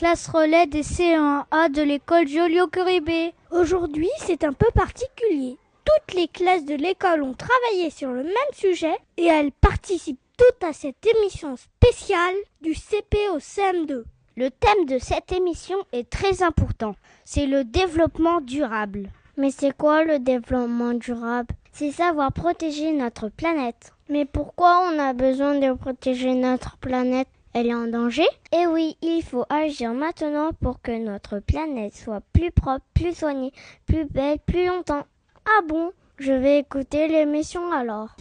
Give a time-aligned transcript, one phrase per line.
[0.00, 3.34] classe relais des C1A de l'école Joliot-Curibé.
[3.50, 5.58] Aujourd'hui, c'est un peu particulier.
[5.84, 10.64] Toutes les classes de l'école ont travaillé sur le même sujet et elles participent toutes
[10.64, 14.04] à cette émission spéciale du CP au CM2.
[14.36, 16.96] Le thème de cette émission est très important.
[17.26, 19.10] C'est le développement durable.
[19.36, 21.54] Mais c'est quoi le développement durable?
[21.72, 23.92] C'est savoir protéger notre planète.
[24.08, 27.28] Mais pourquoi on a besoin de protéger notre planète?
[27.52, 28.26] Elle est en danger?
[28.52, 33.52] Eh oui, il faut agir maintenant pour que notre planète soit plus propre, plus soignée,
[33.86, 35.02] plus belle, plus longtemps.
[35.44, 35.90] Ah bon?
[36.18, 38.14] Je vais écouter l'émission alors.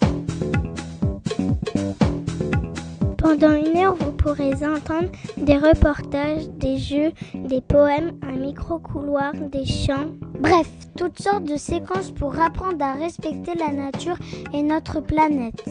[3.20, 9.66] Pendant une heure, vous pourrez entendre des reportages, des jeux, des poèmes, un micro-couloir, des
[9.66, 10.08] chants.
[10.40, 14.18] Bref, toutes sortes de séquences pour apprendre à respecter la nature
[14.54, 15.64] et notre planète.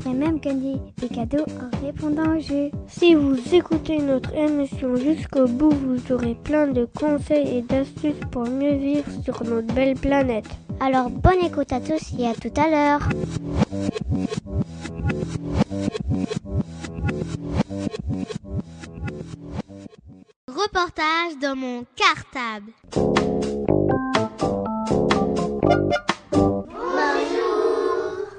[0.00, 2.70] Pourrez même gagner des cadeaux en répondant au jeu.
[2.88, 8.46] Si vous écoutez notre émission jusqu'au bout, vous aurez plein de conseils et d'astuces pour
[8.46, 10.46] mieux vivre sur notre belle planète.
[10.80, 13.08] Alors bonne écoute à tous et à tout à l'heure.
[20.48, 22.72] Reportage dans mon cartable.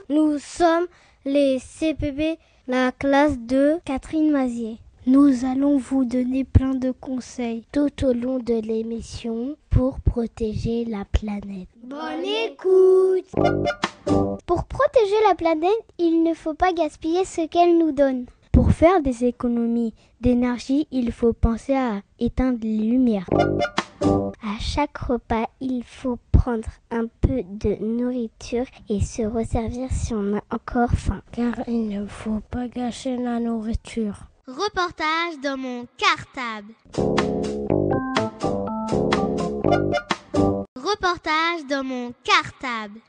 [0.09, 0.87] Nous sommes
[1.25, 4.77] les CPB, la classe de Catherine Mazier.
[5.05, 11.05] Nous allons vous donner plein de conseils tout au long de l'émission pour protéger la
[11.05, 11.67] planète.
[11.83, 13.25] Bonne écoute
[14.45, 15.69] Pour protéger la planète,
[15.99, 18.25] il ne faut pas gaspiller ce qu'elle nous donne.
[18.51, 23.27] Pour faire des économies d'énergie, il faut penser à éteindre les lumières.
[24.01, 30.37] À chaque repas, il faut prendre un peu de nourriture et se resservir si on
[30.37, 31.21] a encore faim.
[31.31, 34.15] Car il ne faut pas gâcher la nourriture.
[34.47, 36.73] Reportage dans mon cartable.
[40.75, 42.99] Reportage dans mon cartable.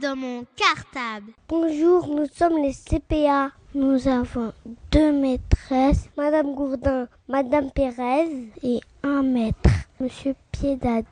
[0.00, 1.32] Dans mon cartable.
[1.46, 3.50] Bonjour, nous sommes les CPA.
[3.74, 4.54] Nous avons
[4.90, 9.68] deux maîtresses, Madame Gourdin, Madame Pérez et un maître,
[10.00, 11.04] Monsieur Piedade.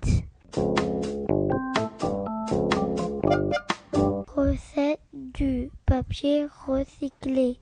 [4.35, 7.59] Recette du papier recyclé.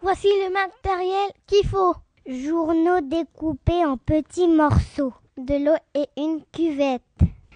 [0.00, 1.94] Voici le matériel qu'il faut.
[2.26, 5.12] Journaux découpés en petits morceaux.
[5.38, 7.02] De l'eau et une cuvette.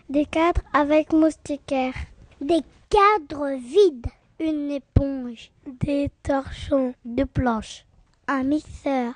[0.08, 1.96] Des cadres avec moustiquaires.
[2.40, 4.06] Des cadres vides.
[4.38, 5.50] Une éponge.
[5.66, 6.94] Des torchons.
[7.04, 7.84] Deux planches.
[8.28, 9.14] Un mixeur.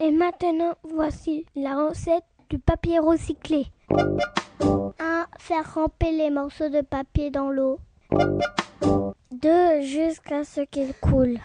[0.00, 3.68] Et maintenant, voici la recette du papier recyclé.
[4.60, 4.92] 1.
[5.38, 7.78] Faire ramper les morceaux de papier dans l'eau.
[9.30, 9.80] 2.
[9.80, 11.40] Jusqu'à ce qu'ils coulent.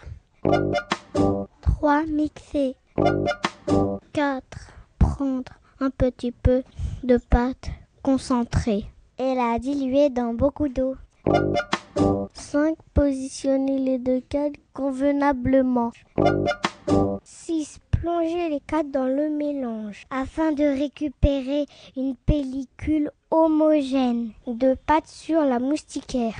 [1.62, 2.02] 3.
[2.04, 2.76] Mixer.
[4.12, 4.42] 4.
[4.98, 6.62] Prendre un petit peu
[7.02, 7.70] de pâte
[8.02, 8.86] concentrée
[9.18, 10.96] et la diluer dans beaucoup d'eau.
[12.34, 12.76] 5.
[12.92, 15.92] Positionner les deux cadres convenablement.
[17.24, 17.78] 6.
[17.90, 21.66] Plonger les cadres dans le mélange afin de récupérer
[21.96, 26.34] une pellicule homogène de pâte sur la moustiquaire.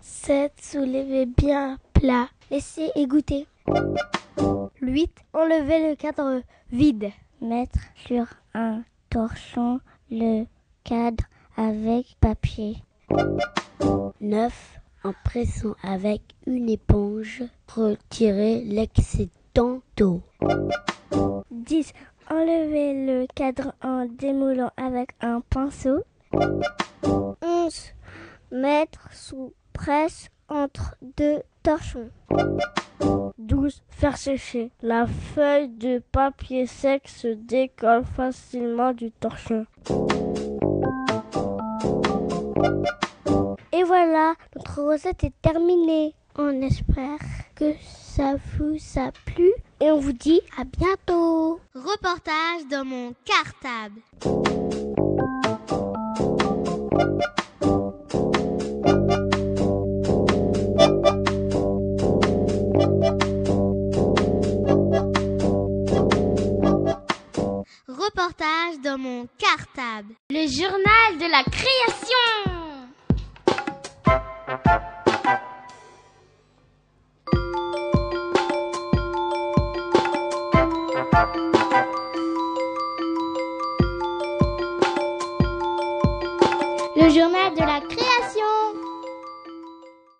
[0.00, 0.52] 7.
[0.60, 2.28] Soulever bien plat.
[2.50, 3.46] Laisser égoutter.
[4.80, 5.10] 8.
[5.32, 7.10] Enlever le cadre vide.
[7.40, 9.80] Mettre sur un torchon
[10.10, 10.44] le
[10.84, 11.24] cadre
[11.56, 12.76] avec papier.
[14.20, 14.80] 9.
[15.04, 20.20] En pressant avec une éponge, retirer l'excédent d'eau.
[21.50, 21.92] 10.
[22.30, 26.02] Enlever le cadre en démoulant avec un pinceau.
[26.32, 27.40] 11.
[28.50, 32.10] Mettre sous presse entre deux torchons.
[33.38, 33.82] 12.
[33.88, 34.70] Faire sécher.
[34.82, 39.66] La feuille de papier sec se décolle facilement du torchon.
[43.72, 46.14] Et voilà, notre recette est terminée.
[46.36, 47.18] On espère
[47.54, 49.50] que ça vous a plu
[49.80, 51.60] et on vous dit à bientôt.
[51.74, 55.07] Reportage dans mon cartable.
[70.48, 72.16] Journal de la création.
[86.96, 88.40] Le journal de la création.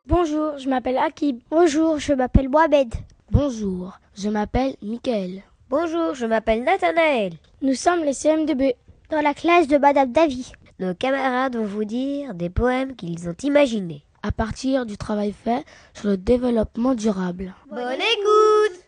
[0.07, 1.41] Bonjour, je m'appelle Akib.
[1.51, 2.93] Bonjour, je m'appelle Mohamed.
[3.31, 5.43] Bonjour, je m'appelle Michael.
[5.71, 7.33] Bonjour, je m'appelle Nathanaël.
[7.63, 8.75] Nous sommes les CMDB.
[9.11, 10.53] Dans la classe de Madame Davy.
[10.79, 14.05] Nos camarades vont vous dire des poèmes qu'ils ont imaginés.
[14.23, 15.65] À partir du travail fait
[15.95, 17.55] sur le développement durable.
[17.71, 18.85] Bonne écoute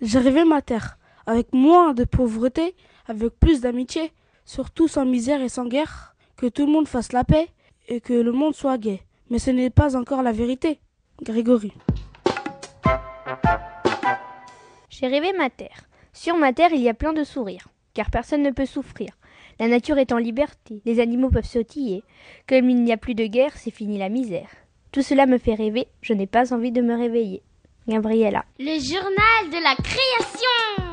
[0.00, 2.74] J'ai rêvé ma terre, avec moins de pauvreté,
[3.06, 4.12] avec plus d'amitié,
[4.44, 7.48] surtout sans misère et sans guerre, que tout le monde fasse la paix
[7.86, 9.02] et que le monde soit gai.
[9.30, 10.80] Mais ce n'est pas encore la vérité.
[11.22, 11.72] Grégory.
[14.88, 15.87] J'ai rêvé ma terre.
[16.12, 19.10] Sur ma terre, il y a plein de sourires, car personne ne peut souffrir.
[19.60, 22.02] La nature est en liberté, les animaux peuvent sautiller.
[22.48, 24.48] Comme il n'y a plus de guerre, c'est fini la misère.
[24.92, 27.42] Tout cela me fait rêver, je n'ai pas envie de me réveiller.
[27.88, 28.44] Gabriella.
[28.58, 30.88] Le journal de la création.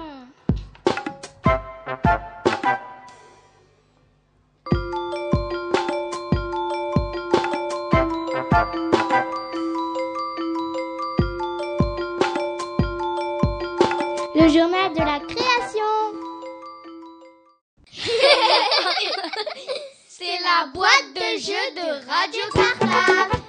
[20.46, 23.42] La boîte de jeu de Radio Cartable.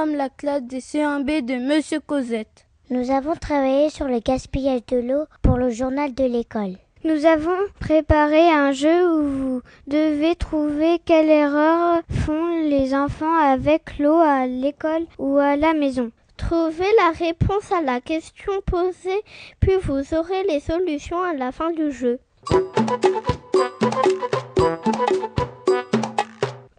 [0.00, 2.66] sommes la classe des C1B de Monsieur Cosette.
[2.88, 6.76] Nous avons travaillé sur le gaspillage de l'eau pour le journal de l'école.
[7.04, 13.98] Nous avons préparé un jeu où vous devez trouver quelle erreur font les enfants avec
[13.98, 16.10] l'eau à l'école ou à la maison.
[16.38, 19.20] Trouvez la réponse à la question posée,
[19.60, 22.20] puis vous aurez les solutions à la fin du jeu.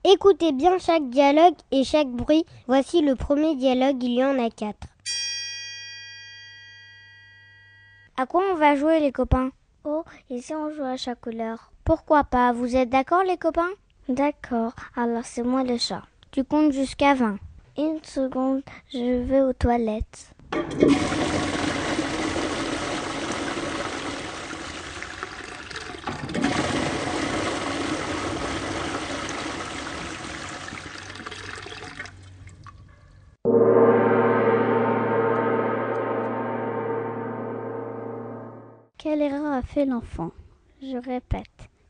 [0.04, 2.44] Écoutez bien chaque dialogue et chaque bruit.
[2.66, 4.88] Voici le premier dialogue, il y en a quatre.
[8.18, 9.52] À quoi on va jouer les copains?
[9.84, 11.72] Oh, ici on joue à chaque couleur?
[11.84, 12.52] Pourquoi pas?
[12.52, 13.70] Vous êtes d'accord les copains?
[14.10, 16.02] D'accord, alors c'est moi le chat.
[16.32, 17.38] Tu comptes jusqu'à 20.
[17.78, 20.34] Une seconde, je vais aux toilettes.
[39.04, 40.30] Quelle erreur a fait l'enfant?
[40.80, 41.48] Je répète.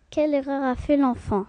[0.09, 1.45] Quelle erreur a fait l'enfant?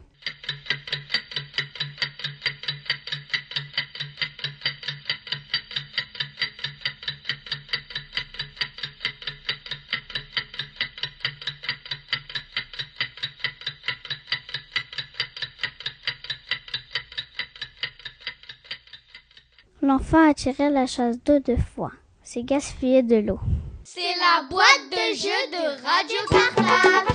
[19.80, 21.92] L'enfant a tiré la chasse d'eau deux fois.
[22.24, 23.38] C'est gaspiller de l'eau.
[23.94, 27.12] C'est la boîte de jeu de Radio Cartable.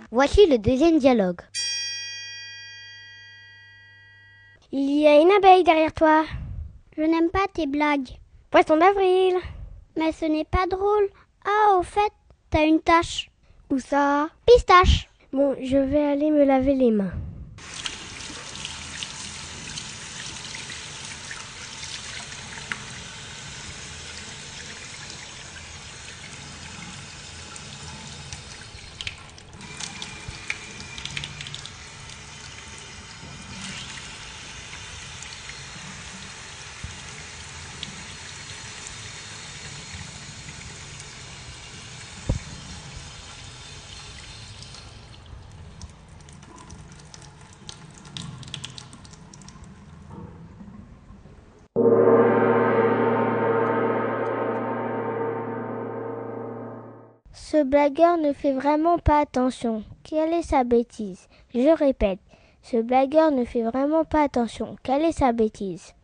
[0.10, 1.42] Voici le deuxième dialogue.
[4.72, 6.24] Il y a une abeille derrière toi.
[6.96, 8.08] Je n'aime pas tes blagues.
[8.50, 9.34] Poisson d'avril.
[9.98, 11.10] Mais ce n'est pas drôle.
[11.44, 12.12] Ah, au fait,
[12.48, 13.28] t'as une tache.
[13.68, 14.30] Où ça?
[14.46, 15.10] Pistache.
[15.30, 17.12] Bon, je vais aller me laver les mains.
[57.53, 59.82] Ce blagueur ne fait vraiment pas attention.
[60.02, 61.28] Quelle est sa bêtise?
[61.54, 62.20] Je répète,
[62.62, 64.76] ce blagueur ne fait vraiment pas attention.
[64.82, 65.94] Quelle est sa bêtise?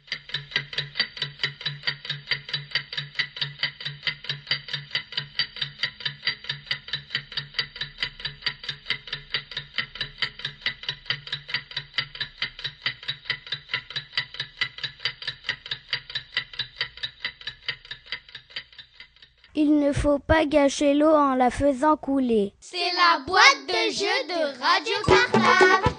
[19.63, 22.55] Il ne faut pas gâcher l'eau en la faisant couler.
[22.61, 25.91] C'est la boîte de jeu de Radio Cartable.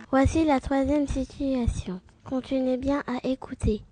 [0.10, 2.00] Voici la troisième situation.
[2.24, 3.82] Continuez bien à écouter.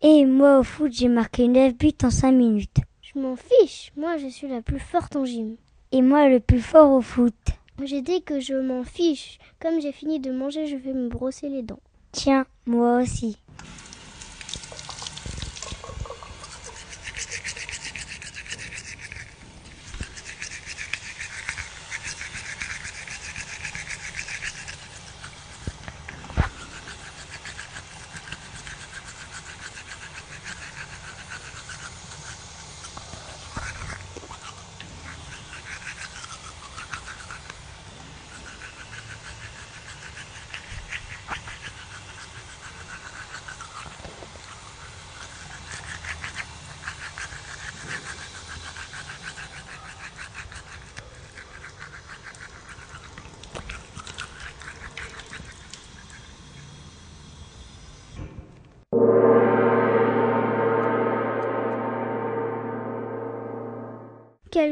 [0.00, 2.78] Et moi au foot, j'ai marqué 9 buts en 5 minutes.
[3.02, 5.56] Je m'en fiche, moi je suis la plus forte en gym.
[5.90, 7.34] Et moi le plus fort au foot.
[7.84, 9.38] J'ai dit que je m'en fiche.
[9.60, 11.80] Comme j'ai fini de manger, je vais me brosser les dents.
[12.12, 13.41] Tiens, moi aussi.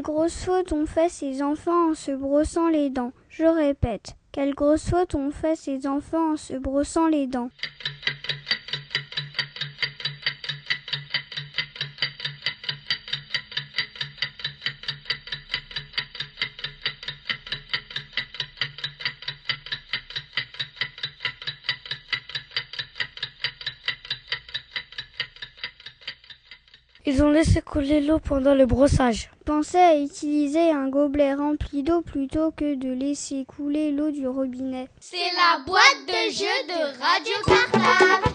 [0.01, 3.11] Quelle grosse faute ont fait ces enfants en se brossant les dents.
[3.29, 7.51] Je répète, quelle grosse faute ont fait ces enfants en se brossant les dents.
[27.13, 29.29] Ils ont laissé couler l'eau pendant le brossage.
[29.43, 34.87] Pensez à utiliser un gobelet rempli d'eau plutôt que de laisser couler l'eau du robinet.
[35.01, 38.29] C'est la boîte de jeu de Radio Cartable.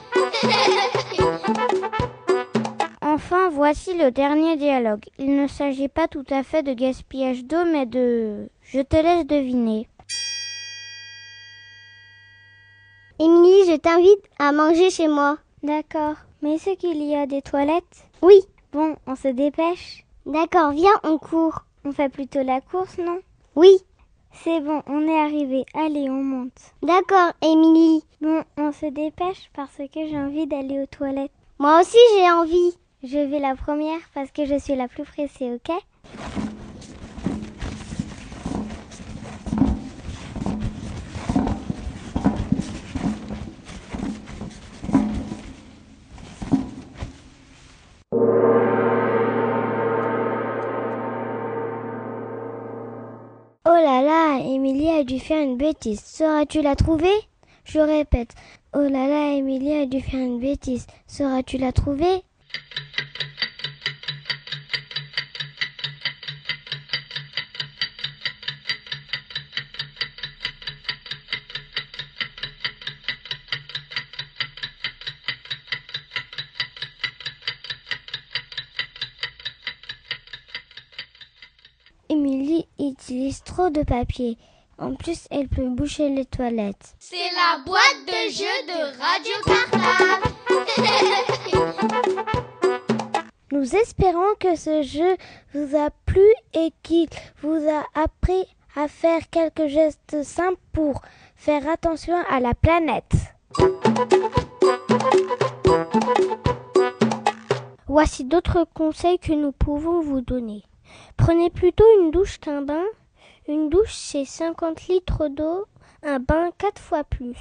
[3.01, 5.07] enfin, voici le dernier dialogue.
[5.19, 8.51] Il ne s'agit pas tout à fait de gaspillage d'eau, mais de...
[8.63, 9.89] Je te laisse deviner.
[13.19, 15.39] Émilie, je t'invite à manger chez moi.
[15.63, 16.17] D'accord.
[16.43, 18.05] Mais est-ce qu'il y a des toilettes?
[18.21, 18.43] Oui.
[18.77, 20.05] Bon, on se dépêche.
[20.27, 21.65] D'accord, viens, on court.
[21.87, 23.21] On fait plutôt la course, non?
[23.55, 23.75] Oui.
[24.33, 25.65] C'est bon, on est arrivé.
[25.73, 26.75] Allez, on monte.
[26.83, 28.05] D'accord, Émilie.
[28.21, 31.31] Bon, on se dépêche parce que j'ai envie d'aller aux toilettes.
[31.59, 32.77] Moi aussi, j'ai envie.
[33.03, 35.75] Je vais la première parce que je suis la plus pressée, ok?
[53.77, 56.01] Là là, Émilie a dû faire une bêtise.
[56.01, 57.15] Sauras-tu la trouver?
[57.65, 58.35] Je répète.
[58.75, 60.87] Oh là là, Émilie a dû faire une bêtise.
[61.07, 62.23] Sauras-tu la trouver?
[82.17, 84.39] Émilie utilise trop de papier.
[84.79, 86.95] En plus, elle peut boucher les toilettes.
[86.99, 90.33] C'est la boîte de jeu de Radio Cartable.
[93.53, 95.17] Nous espérons que ce jeu
[95.53, 97.11] vous a plu et qu'il
[97.43, 101.03] vous a appris à faire quelques gestes simples pour
[101.35, 103.13] faire attention à la planète.
[107.87, 110.63] Voici d'autres conseils que nous pouvons vous donner.
[111.17, 112.85] Prenez plutôt une douche qu'un bain.
[113.49, 115.67] Une douche, c'est 50 litres d'eau.
[116.03, 117.37] Un bain, 4 fois plus.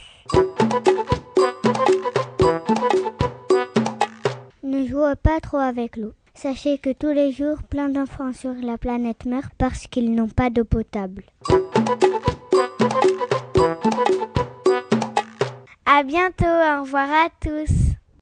[4.63, 6.13] Ne jouez pas trop avec l'eau.
[6.33, 10.49] Sachez que tous les jours, plein d'enfants sur la planète meurent parce qu'ils n'ont pas
[10.49, 11.23] d'eau potable.
[15.85, 17.71] À bientôt, au revoir à tous.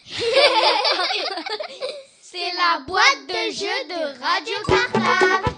[2.35, 5.53] C'est la boîte de jeu de Radio Cartable.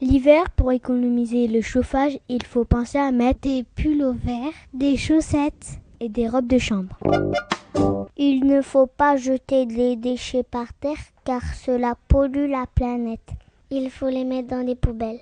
[0.00, 5.80] L'hiver pour économiser le chauffage, il faut penser à mettre des pulls verts, des chaussettes
[6.00, 6.98] et des robes de chambre.
[8.16, 13.28] Il ne faut pas jeter les déchets par terre car cela pollue la planète.
[13.70, 15.20] Il faut les mettre dans des poubelles.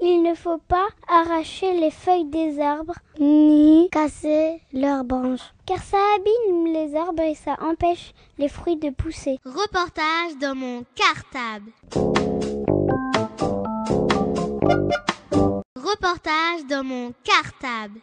[0.00, 5.98] Il ne faut pas arracher les feuilles des arbres ni casser leurs branches car ça
[6.16, 9.38] abîme les arbres et ça empêche les fruits de pousser.
[9.44, 11.72] Reportage dans mon cartable.
[15.76, 18.00] Reportage dans mon cartable.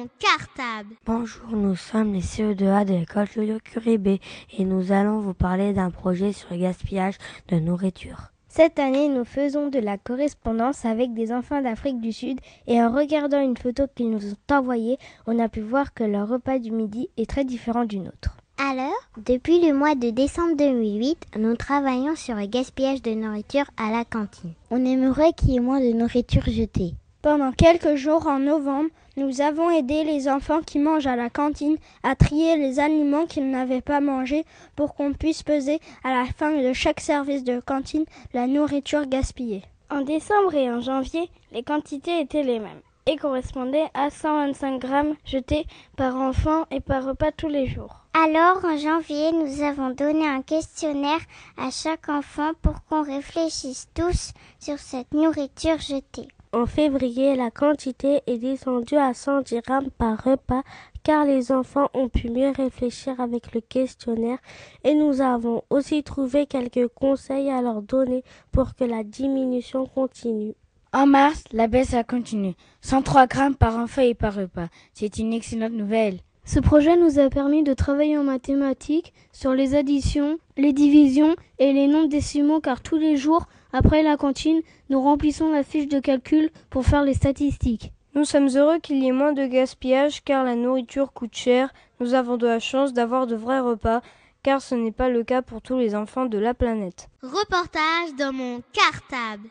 [0.00, 0.94] Mon cartable.
[1.04, 4.20] Bonjour, nous sommes les CE2A de l'école Julio Curibé
[4.56, 7.16] et nous allons vous parler d'un projet sur le gaspillage
[7.48, 8.30] de nourriture.
[8.48, 12.90] Cette année, nous faisons de la correspondance avec des enfants d'Afrique du Sud et en
[12.90, 16.70] regardant une photo qu'ils nous ont envoyée, on a pu voir que leur repas du
[16.70, 18.38] midi est très différent du nôtre.
[18.58, 23.90] Alors, depuis le mois de décembre 2008, nous travaillons sur le gaspillage de nourriture à
[23.90, 24.52] la cantine.
[24.70, 26.94] On aimerait qu'il y ait moins de nourriture jetée.
[27.22, 31.76] Pendant quelques jours en novembre, nous avons aidé les enfants qui mangent à la cantine
[32.02, 36.56] à trier les aliments qu'ils n'avaient pas mangés pour qu'on puisse peser à la fin
[36.56, 39.62] de chaque service de cantine la nourriture gaspillée.
[39.90, 45.14] En décembre et en janvier, les quantités étaient les mêmes et correspondaient à 125 grammes
[45.26, 45.66] jetés
[45.96, 47.96] par enfant et par repas tous les jours.
[48.14, 51.20] Alors, en janvier, nous avons donné un questionnaire
[51.58, 56.28] à chaque enfant pour qu'on réfléchisse tous sur cette nourriture jetée.
[56.52, 60.62] En février, la quantité est descendue à 110 grammes par repas
[61.04, 64.38] car les enfants ont pu mieux réfléchir avec le questionnaire
[64.82, 70.54] et nous avons aussi trouvé quelques conseils à leur donner pour que la diminution continue.
[70.92, 72.56] En mars, la baisse a continué.
[72.80, 74.66] 103 grammes par enfant et par repas.
[74.92, 76.18] C'est une excellente nouvelle.
[76.44, 81.72] Ce projet nous a permis de travailler en mathématiques sur les additions, les divisions et
[81.72, 86.00] les nombres décimaux car tous les jours, après la cantine, nous remplissons la fiche de
[86.00, 87.92] calcul pour faire les statistiques.
[88.14, 91.72] Nous sommes heureux qu'il y ait moins de gaspillage car la nourriture coûte cher.
[92.00, 94.00] Nous avons de la chance d'avoir de vrais repas
[94.42, 97.08] car ce n'est pas le cas pour tous les enfants de la planète.
[97.22, 99.48] Reportage dans mon cartable.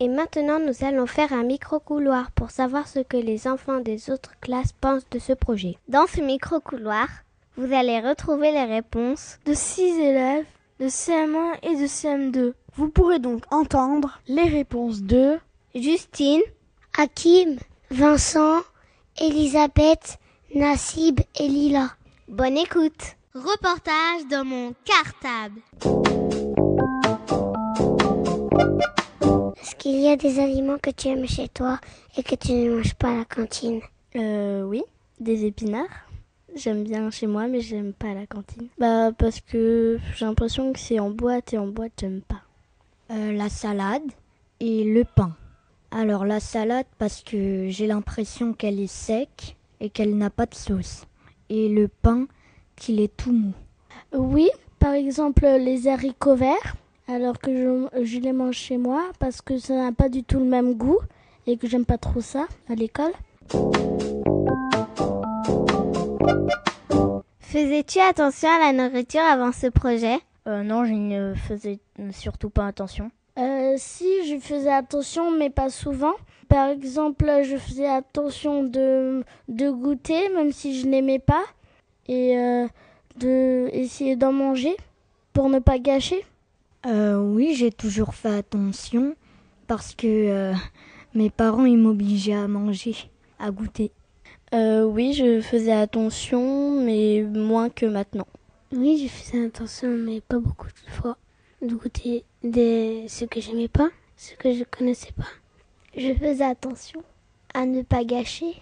[0.00, 4.38] Et maintenant, nous allons faire un micro-couloir pour savoir ce que les enfants des autres
[4.40, 5.76] classes pensent de ce projet.
[5.88, 7.08] Dans ce micro-couloir,
[7.58, 10.46] vous allez retrouver les réponses de six élèves
[10.78, 12.52] de CM1 et de CM2.
[12.76, 15.38] Vous pourrez donc entendre les réponses de
[15.74, 16.42] Justine,
[16.96, 17.58] Hakim,
[17.90, 18.60] Vincent,
[19.20, 20.18] Elisabeth,
[20.54, 21.90] Nassib et Lila.
[22.28, 23.16] Bonne écoute.
[23.34, 25.60] Reportage dans mon cartable.
[29.60, 31.80] Est-ce qu'il y a des aliments que tu aimes chez toi
[32.16, 33.80] et que tu ne manges pas à la cantine?
[34.14, 34.84] Euh oui,
[35.18, 36.07] des épinards.
[36.54, 38.68] J'aime bien chez moi mais j'aime pas la cantine.
[38.78, 42.42] Bah parce que j'ai l'impression que c'est en boîte et en boîte j'aime pas.
[43.10, 44.02] Euh, la salade
[44.60, 45.34] et le pain.
[45.90, 50.54] Alors la salade parce que j'ai l'impression qu'elle est sec et qu'elle n'a pas de
[50.54, 51.04] sauce.
[51.48, 52.26] Et le pain
[52.76, 53.52] qu'il est tout mou.
[54.12, 56.76] Oui, par exemple les haricots verts
[57.08, 60.38] alors que je, je, les mange chez moi parce que ça n'a pas du tout
[60.38, 60.98] le même goût
[61.46, 63.12] et que j'aime pas trop ça à l'école.
[67.58, 70.20] Faisais-tu attention à la nourriture avant ce projet?
[70.46, 71.80] Euh, Non, je ne faisais
[72.12, 73.10] surtout pas attention.
[73.36, 76.12] Euh, si, je faisais attention, mais pas souvent.
[76.48, 81.42] Par exemple, je faisais attention de, de goûter, même si je n'aimais pas,
[82.06, 82.68] et euh,
[83.16, 84.76] de essayer d'en manger
[85.32, 86.24] pour ne pas gâcher.
[86.86, 89.16] Euh, oui, j'ai toujours fait attention
[89.66, 90.54] parce que euh,
[91.12, 92.94] mes parents ils m'obligeaient à manger,
[93.40, 93.90] à goûter.
[94.54, 98.26] Euh, oui, je faisais attention, mais moins que maintenant.
[98.72, 101.16] Oui, je faisais attention, mais pas beaucoup de fois.
[101.60, 103.04] De goûter des...
[103.08, 105.26] ce que j'aimais pas, ce que je connaissais pas.
[105.96, 107.02] Je faisais attention
[107.52, 108.54] à ne pas gâcher.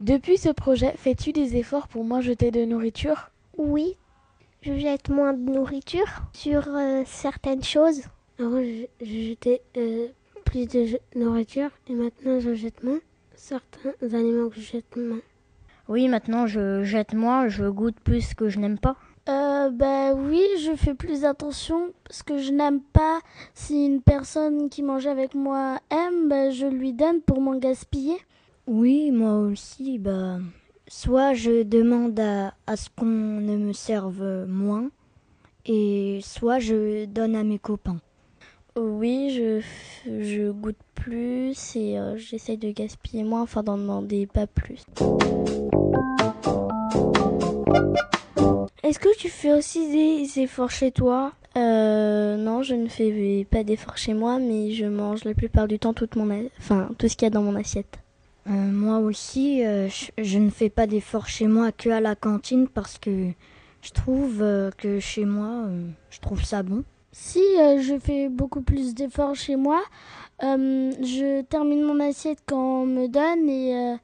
[0.00, 3.30] Depuis ce projet, fais-tu des efforts pour moins jeter de nourriture?
[3.58, 3.96] Oui,
[4.62, 8.02] je jette moins de nourriture sur euh, certaines choses.
[8.38, 10.08] Avant, je, je jetais euh,
[10.46, 13.00] plus de nourriture et maintenant, je jette moins
[13.34, 15.20] certains aliments que je jette moins.
[15.88, 18.96] Oui, maintenant, je jette moins, je goûte plus ce que je n'aime pas.
[19.28, 23.20] Euh, bah oui, je fais plus attention parce que je n'aime pas
[23.54, 28.16] si une personne qui mange avec moi aime, bah, je lui donne pour m'en gaspiller.
[28.68, 30.38] Oui, moi aussi, bah
[30.88, 34.90] soit je demande à, à ce qu'on ne me serve moins,
[35.64, 37.98] et soit je donne à mes copains.
[38.78, 39.62] Oui, je,
[40.04, 44.84] je goûte plus et euh, j'essaye de gaspiller moins, enfin d'en demander pas plus.
[48.82, 51.32] Est-ce que tu fais aussi des efforts chez toi?
[51.56, 55.78] Euh, Non, je ne fais pas d'efforts chez moi, mais je mange la plupart du
[55.78, 57.98] temps toute mon enfin, tout ce qu'il y a dans mon assiette.
[58.46, 62.14] Euh, moi aussi, euh, je, je, ne fais pas d'efforts chez moi que à la
[62.14, 63.30] cantine parce que
[63.80, 64.44] je trouve
[64.76, 65.64] que chez moi,
[66.10, 66.84] je trouve ça bon.
[67.18, 69.82] Si euh, je fais beaucoup plus d'efforts chez moi,
[70.40, 73.96] je termine mon assiette quand on me donne et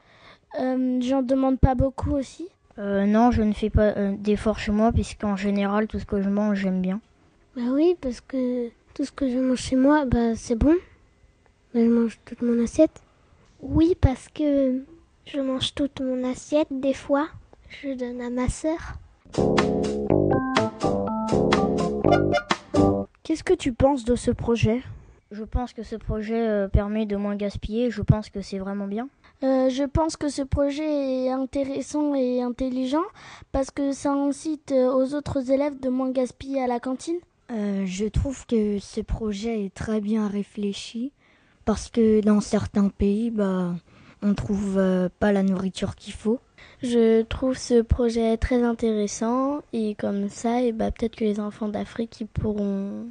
[1.07, 2.49] j'en demande pas beaucoup aussi.
[2.79, 6.23] Euh, non, je ne fais pas euh, d'efforts chez moi puisqu'en général tout ce que
[6.23, 7.01] je mange j'aime bien.
[7.55, 10.75] Bah oui, parce que tout ce que je mange chez moi, bah c'est bon.
[11.75, 13.03] Bah, je mange toute mon assiette.
[13.61, 14.83] Oui, parce que
[15.27, 17.29] je mange toute mon assiette des fois.
[17.69, 18.97] Je donne à ma sœur.
[23.33, 24.83] Qu'est-ce que tu penses de ce projet?
[25.31, 27.91] Je pense que ce projet euh, permet de moins gaspiller.
[27.91, 29.09] Je pense que c'est vraiment bien.
[29.43, 30.85] Euh, je pense que ce projet
[31.25, 33.07] est intéressant et intelligent
[33.51, 37.17] parce que ça incite aux autres élèves de moins gaspiller à la cantine.
[37.51, 41.11] Euh, je trouve que ce projet est très bien réfléchi
[41.65, 43.75] parce que dans certains pays, bah,
[44.21, 46.39] on trouve euh, pas la nourriture qu'il faut.
[46.83, 51.69] Je trouve ce projet très intéressant et comme ça, et bah, peut-être que les enfants
[51.69, 53.07] d'Afrique pourront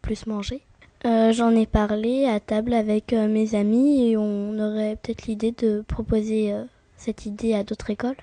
[0.00, 0.62] plus manger.
[1.06, 5.52] Euh, J'en ai parlé à table avec euh, mes amis et on aurait peut-être l'idée
[5.52, 6.64] de proposer euh,
[6.96, 8.16] cette idée à d'autres écoles.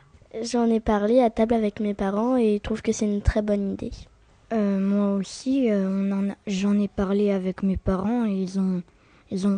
[0.43, 3.41] J'en ai parlé à table avec mes parents et ils trouvent que c'est une très
[3.41, 3.91] bonne idée.
[4.51, 5.69] moi aussi,
[6.45, 8.83] j'en ai parlé avec mes parents et ils ont,
[9.31, 9.57] ils ont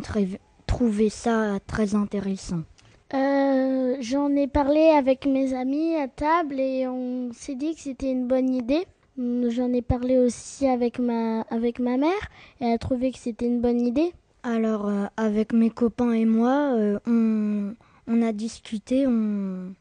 [0.66, 2.62] trouvé ça très intéressant.
[3.12, 8.26] J'en ai parlé avec mes amis à table et on s'est dit que c'était une
[8.26, 8.86] bonne idée.
[9.18, 13.46] J'en ai parlé aussi avec ma, avec ma mère et elle a trouvé que c'était
[13.46, 14.12] une bonne idée.
[14.42, 17.74] Alors, euh, avec mes copains et moi, euh, on,
[18.06, 19.74] on, a discuté on,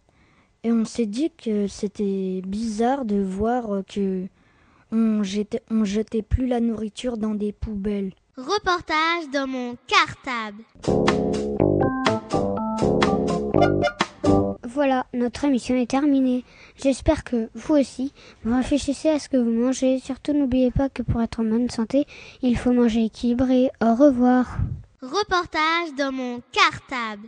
[0.63, 4.25] et on s'est dit que c'était bizarre de voir que
[4.91, 8.11] on jetait, on jetait plus la nourriture dans des poubelles.
[8.35, 10.63] Reportage dans mon cartable.
[14.79, 16.45] Voilà, notre émission est terminée.
[16.81, 18.13] J'espère que vous aussi,
[18.45, 19.99] vous réfléchissez à ce que vous mangez.
[19.99, 22.07] Surtout n'oubliez pas que pour être en bonne santé,
[22.41, 23.71] il faut manger équilibré.
[23.81, 24.57] Au revoir.
[25.01, 27.27] Reportage dans mon cartable.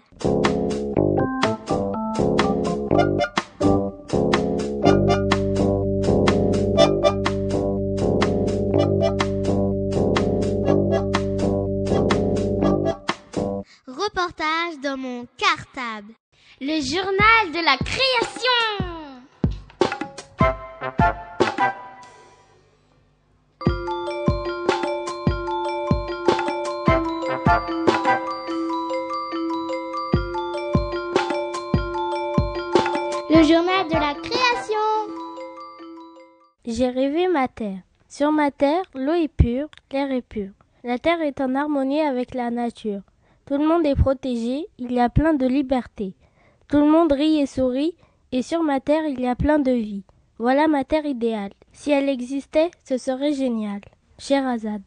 [13.87, 16.13] Reportage dans mon cartable.
[16.63, 18.61] Le journal de la création.
[33.27, 34.77] Le journal de la création.
[36.67, 37.79] J'ai rêvé ma terre.
[38.07, 40.51] Sur ma terre, l'eau est pure, l'air est pur.
[40.83, 43.01] La terre est en harmonie avec la nature.
[43.47, 46.13] Tout le monde est protégé, il y a plein de liberté.
[46.71, 47.97] Tout le monde rit et sourit,
[48.31, 50.05] et sur ma terre il y a plein de vie.
[50.39, 51.51] Voilà ma terre idéale.
[51.73, 53.81] Si elle existait, ce serait génial.
[54.31, 54.81] Azad.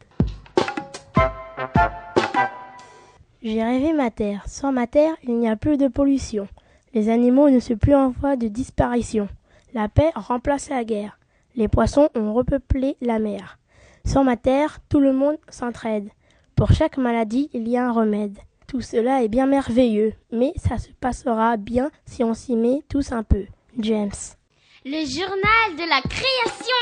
[3.43, 4.41] J'ai rêvé ma terre.
[4.47, 6.47] Sans ma terre, il n'y a plus de pollution.
[6.95, 9.29] Les animaux ne sont plus en voie de disparition.
[9.75, 11.19] La paix remplace la guerre.
[11.55, 13.59] Les poissons ont repeuplé la mer.
[14.05, 16.09] Sans ma terre, tout le monde s'entraide.
[16.55, 18.39] Pour chaque maladie, il y a un remède.
[18.75, 23.13] Tout cela est bien merveilleux, mais ça se passera bien si on s'y met tous
[23.13, 23.45] un peu.
[23.79, 24.11] James.
[24.83, 26.75] Le journal de la création.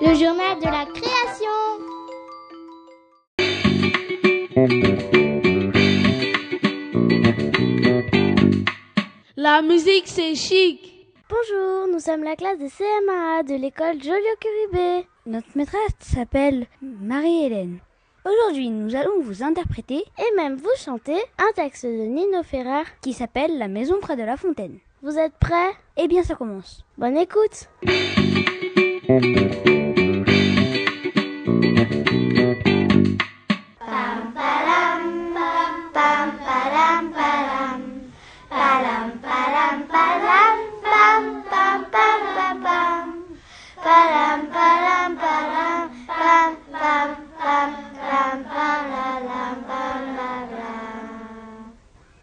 [0.00, 0.91] Le journal de la
[9.54, 11.12] La musique, c'est chic.
[11.28, 17.76] Bonjour, nous sommes la classe de CMA de l'école Joliot-Curie Notre maîtresse s'appelle Marie-Hélène.
[18.24, 23.12] Aujourd'hui, nous allons vous interpréter et même vous chanter un texte de Nino Ferrer qui
[23.12, 24.78] s'appelle La maison près de la fontaine.
[25.02, 25.72] Vous êtes prêts?
[25.98, 26.82] Eh bien, ça commence.
[26.96, 27.68] Bonne écoute.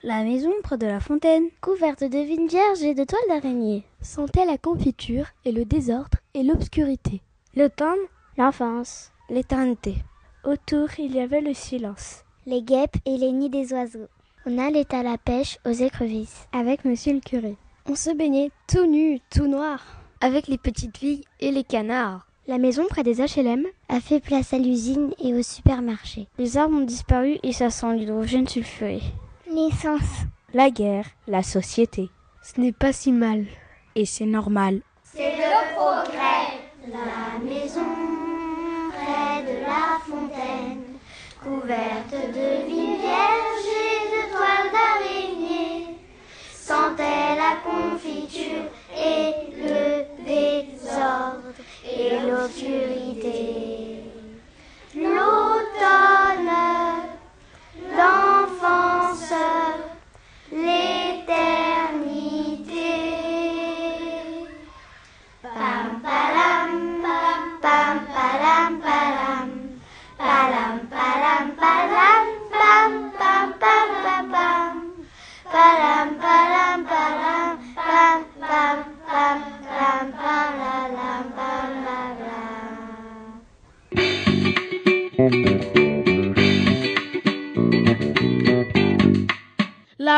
[0.09, 1.49] La maison près de la fontaine.
[1.61, 3.83] Couverte de vignes vierges et de toiles d'araignée.
[4.01, 7.21] Sentait la confiture et le désordre et l'obscurité.
[7.55, 7.99] L'automne,
[8.35, 9.97] l'enfance, l'éternité.
[10.43, 12.23] Autour, il y avait le silence.
[12.47, 14.07] Les guêpes et les nids des oiseaux.
[14.47, 16.47] On allait à la pêche aux écrevisses.
[16.53, 17.55] Avec monsieur le curé.
[17.87, 19.85] On se baignait tout nu, tout noir.
[20.21, 22.25] Avec les petites filles et les canards.
[22.47, 26.25] La maison près des HLM a fait place à l'usine et au supermarché.
[26.39, 29.01] Les arbres ont disparu et ça sent l'hydrogène sulfuré.
[29.51, 30.27] L'essence.
[30.53, 32.09] La guerre, la société.
[32.43, 33.45] Ce n'est pas si mal.
[33.95, 34.81] Et c'est normal.
[35.03, 36.59] C'est le progrès.
[36.85, 37.81] La maison
[38.91, 40.99] près de la fontaine,
[41.41, 45.97] couverte de vignes vierges et de toiles d'araignée,
[46.53, 54.03] sentait la confiture et le désordre et l'obscurité.
[54.95, 56.78] L'automne,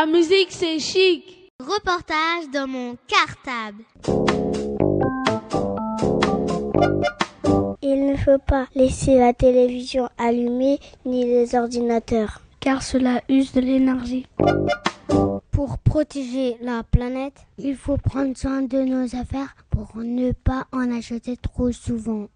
[0.01, 1.51] La musique, c'est chic.
[1.59, 3.83] Reportage dans mon cartable.
[7.83, 13.61] Il ne faut pas laisser la télévision allumée ni les ordinateurs, car cela use de
[13.61, 14.25] l'énergie.
[15.51, 20.91] Pour protéger la planète, il faut prendre soin de nos affaires pour ne pas en
[20.91, 22.27] acheter trop souvent.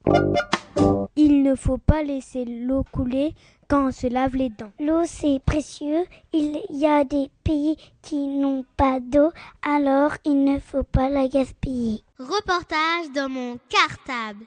[1.16, 3.34] Il ne faut pas laisser l'eau couler
[3.68, 4.72] quand on se lave les dents.
[4.80, 6.06] L'eau, c'est précieux.
[6.34, 9.32] Il y a des pays qui n'ont pas d'eau,
[9.64, 12.04] alors il ne faut pas la gaspiller.
[12.20, 14.46] Reportage dans mon cartable.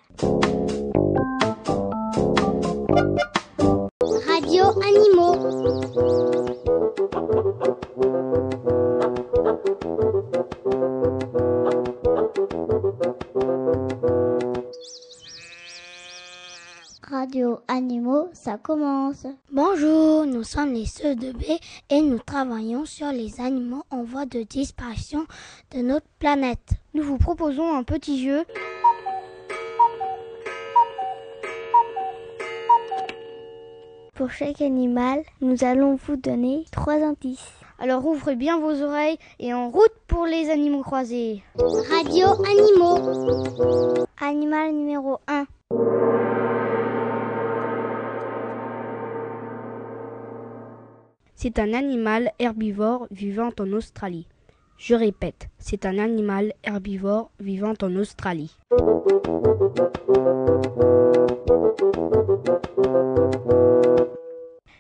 [21.91, 25.27] Et nous travaillons sur les animaux en voie de disparition
[25.73, 26.73] de notre planète.
[26.95, 28.45] Nous vous proposons un petit jeu.
[34.15, 37.53] Pour chaque animal, nous allons vous donner trois indices.
[37.79, 41.45] Alors ouvrez bien vos oreilles et en route pour les animaux croisés.
[41.57, 44.09] Radio Animaux.
[44.21, 45.47] Animal numéro 1.
[51.41, 54.27] C'est un animal herbivore vivant en Australie.
[54.77, 58.59] Je répète, c'est un animal herbivore vivant en Australie.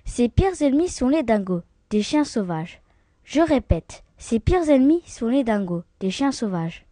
[0.05, 2.83] Ses pires ennemis sont les dingos, des chiens sauvages.
[3.23, 6.85] Je répète, ses pires ennemis sont les dingos, des chiens sauvages.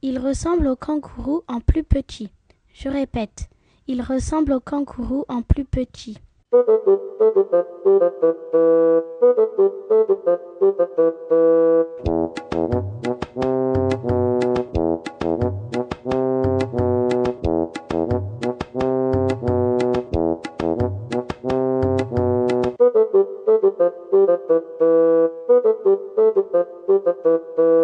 [0.00, 2.30] Il ressemble au kangourou en plus petit.
[2.78, 3.48] Je répète,
[3.86, 6.18] il ressemble au kangourou en plus petit.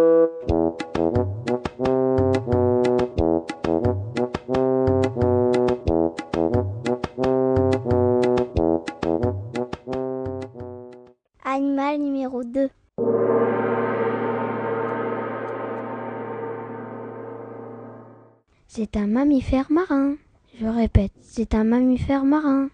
[19.13, 20.15] mammifère marin.
[20.59, 22.71] Je répète, c'est un mammifère marin.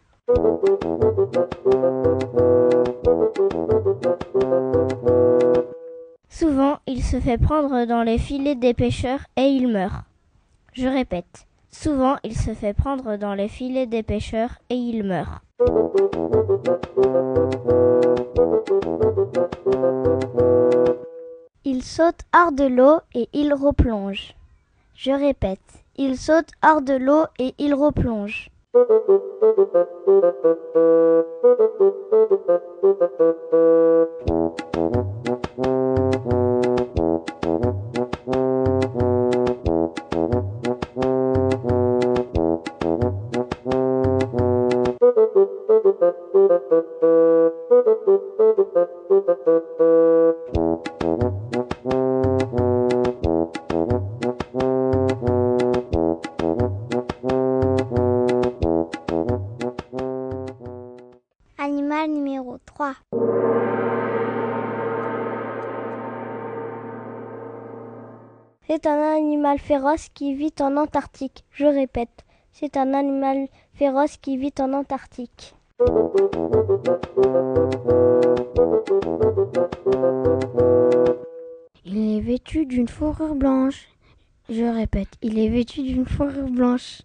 [6.28, 10.04] Souvent, il se fait prendre dans les filets des pêcheurs et il meurt.
[10.74, 15.42] Je répète, souvent il se fait prendre dans les filets des pêcheurs et il meurt.
[21.64, 24.34] Il saute hors de l'eau et il replonge.
[24.94, 28.50] Je répète, il saute hors de l'eau et il replonge.
[69.58, 71.44] Animal féroce qui vit en Antarctique.
[71.50, 75.54] Je répète, c'est un animal féroce qui vit en Antarctique.
[81.84, 83.88] Il est vêtu d'une fourrure blanche.
[84.48, 87.02] Je répète, il est vêtu d'une fourrure blanche.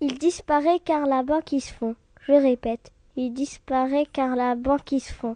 [0.00, 1.94] Il disparaît car la banquise fond.
[2.26, 5.34] Je répète, il disparaît car la banquise fond.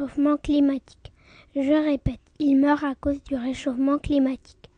[0.00, 1.12] Réchauffement climatique.
[1.54, 4.70] Je répète, il meurt à cause du réchauffement climatique.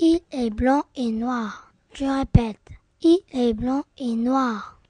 [0.00, 1.72] Il est blanc et noir.
[1.92, 2.58] Je répète,
[3.02, 4.80] il est blanc et noir.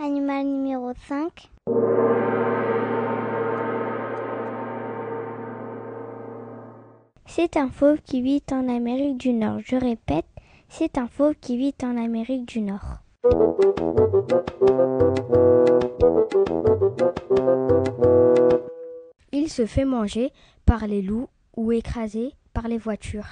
[0.00, 1.50] Animal numéro 5.
[7.26, 9.60] C'est un fauve qui vit en Amérique du Nord.
[9.64, 10.26] Je répète,
[10.68, 12.97] c'est un fauve qui vit en Amérique du Nord.
[19.32, 20.32] Il se fait manger
[20.64, 23.28] par les loups ou écrasé par les voitures.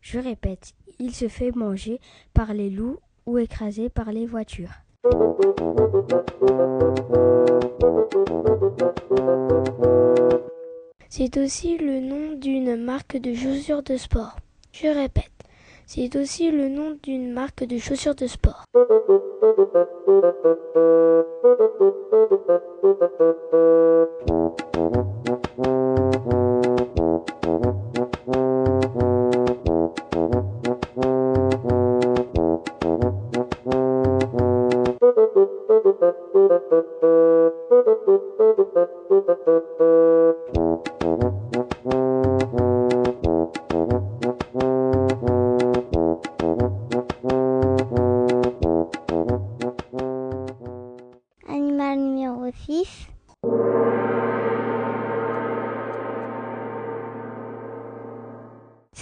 [0.00, 2.00] Je répète, il se fait manger
[2.32, 4.72] par les loups ou écrasé par les voitures.
[11.08, 14.36] C'est aussi le nom d'une marque de chaussures de sport.
[14.72, 15.33] Je répète,
[15.86, 18.64] c'est aussi le nom d'une marque de chaussures de sport.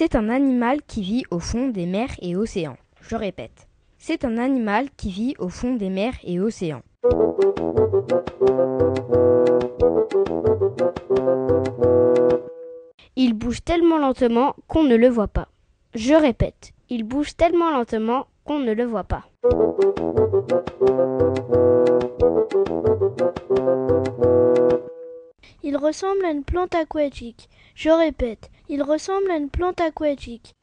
[0.05, 2.77] C'est un animal qui vit au fond des mers et océans.
[3.03, 3.69] Je répète.
[3.99, 6.83] C'est un animal qui vit au fond des mers et océans.
[13.15, 15.47] Il bouge tellement lentement qu'on ne le voit pas.
[15.95, 19.23] Je répète, il bouge tellement lentement qu'on ne le voit pas.
[25.65, 27.49] Il ressemble à une plante aquatique.
[27.77, 30.55] Je répète, il ressemble à une plante aquatique.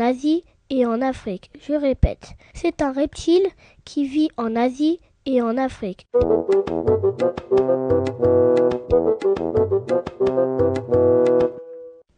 [0.00, 1.50] Asie et en Afrique.
[1.60, 3.46] Je répète, c'est un reptile
[3.84, 6.06] qui vit en Asie et en Afrique.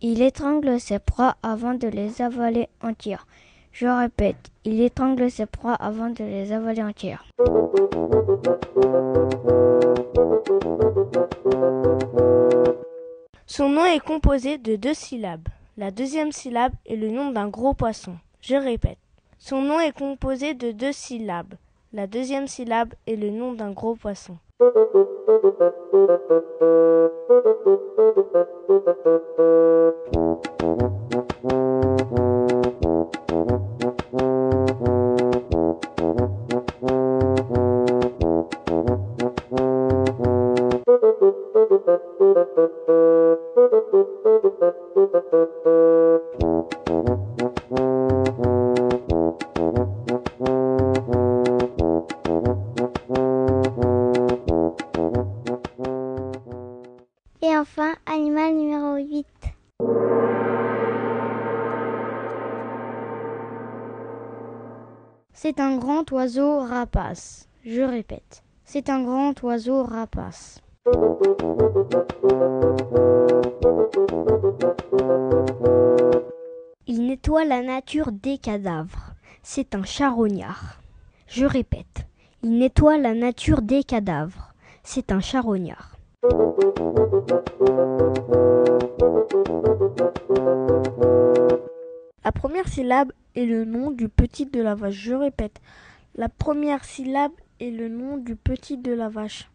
[0.00, 3.26] Il étrangle ses proies avant de les avaler entières.
[3.72, 7.24] Je répète, il étrangle ses proies avant de les avaler entières.
[13.46, 15.48] Son nom est composé de deux syllabes.
[15.80, 18.18] La deuxième syllabe est le nom d'un gros poisson.
[18.42, 18.98] Je répète.
[19.38, 21.54] Son nom est composé de deux syllabes.
[21.94, 24.36] La deuxième syllabe est le nom d'un gros poisson.
[66.12, 67.48] Oiseau rapace.
[67.64, 70.60] Je répète, c'est un grand oiseau rapace.
[76.86, 79.14] Il nettoie la nature des cadavres.
[79.42, 80.80] C'est un charognard.
[81.26, 82.06] Je répète,
[82.42, 84.54] il nettoie la nature des cadavres.
[84.82, 85.96] C'est un charognard.
[92.24, 94.94] La première syllabe est le nom du petit de la vache.
[94.94, 95.60] Je répète,
[96.20, 99.50] la première syllabe est le nom du petit de la vache.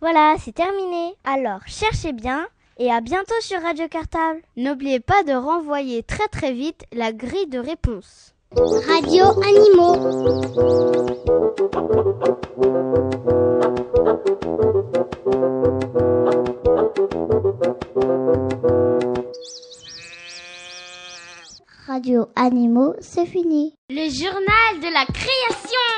[0.00, 1.14] Voilà, c'est terminé.
[1.24, 2.46] Alors, cherchez bien
[2.78, 4.40] et à bientôt sur Radio Cartable.
[4.56, 8.34] N'oubliez pas de renvoyer très très vite la grille de réponse.
[8.56, 9.96] Radio Animaux.
[21.86, 23.74] Radio Animaux, c'est fini.
[23.90, 25.90] Le journal de la création.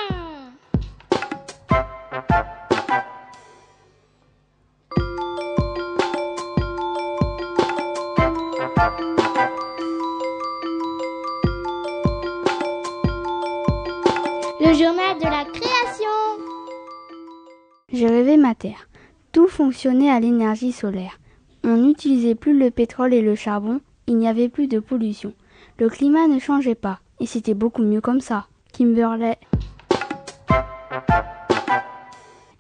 [15.21, 16.09] De la création.
[17.93, 18.89] J'ai rêvé ma Terre.
[19.31, 21.19] Tout fonctionnait à l'énergie solaire.
[21.65, 25.35] On n'utilisait plus le pétrole et le charbon, il n'y avait plus de pollution.
[25.79, 28.47] Le climat ne changeait pas, et c'était beaucoup mieux comme ça.
[28.73, 29.37] Kimberley.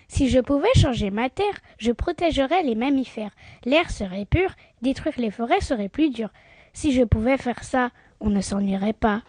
[0.09, 3.32] Si je pouvais changer ma terre, je protégerais les mammifères.
[3.64, 4.50] L'air serait pur,
[4.82, 6.28] détruire les forêts serait plus dur.
[6.74, 7.90] Si je pouvais faire ça,
[8.20, 9.22] on ne s'ennuierait pas.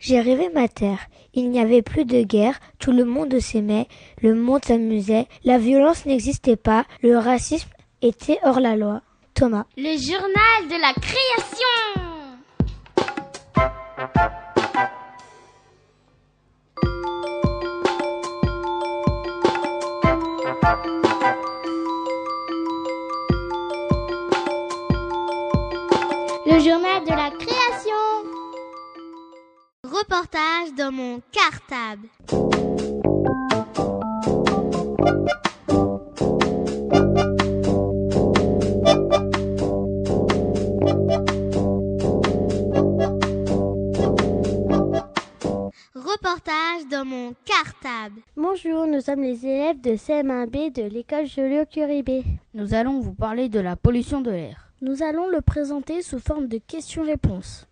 [0.00, 0.98] J'ai rêvé ma terre.
[1.34, 3.86] Il n'y avait plus de guerre, tout le monde s'aimait,
[4.22, 7.68] le monde s'amusait, la violence n'existait pas, le racisme
[8.02, 9.02] était hors la loi.
[9.34, 9.66] Thomas.
[9.76, 12.00] Le journal de la création.
[30.00, 32.08] Reportage dans mon cartable.
[45.94, 48.22] Reportage dans mon cartable.
[48.36, 52.24] Bonjour, nous sommes les élèves de CM1B de l'école Joliot-Curie
[52.54, 54.70] Nous allons vous parler de la pollution de l'air.
[54.80, 57.66] Nous allons le présenter sous forme de questions-réponses.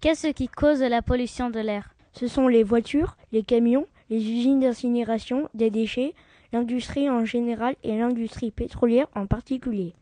[0.00, 1.94] Qu'est-ce qui cause la pollution de l'air?
[2.12, 6.14] Ce sont les voitures, les camions, les usines d'incinération des déchets,
[6.52, 9.94] l'industrie en général et l'industrie pétrolière en particulier.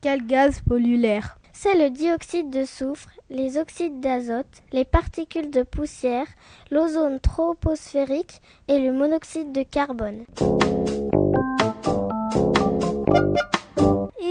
[0.00, 1.38] Quel gaz pollue l'air?
[1.52, 6.26] C'est le dioxyde de soufre, les oxydes d'azote, les particules de poussière,
[6.70, 10.24] l'ozone troposphérique et le monoxyde de carbone.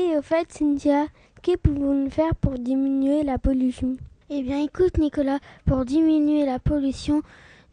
[0.10, 1.06] Et au fait, Cynthia,
[1.44, 3.96] que pouvons-nous faire pour diminuer la pollution?
[4.30, 7.22] Eh bien, écoute, Nicolas, pour diminuer la pollution,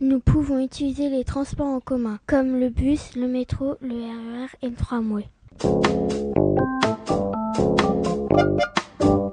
[0.01, 4.69] nous pouvons utiliser les transports en commun, comme le bus, le métro, le RER et
[4.69, 5.25] le tramway.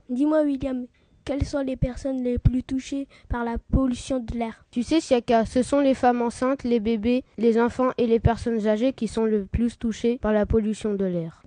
[0.10, 0.86] Dis-moi, William,
[1.26, 4.66] quelles sont les personnes les plus touchées par la pollution de l'air?
[4.72, 8.66] Tu sais, Siaka, ce sont les femmes enceintes, les bébés, les enfants et les personnes
[8.68, 11.44] âgées qui sont le plus touchés par la pollution de l'air.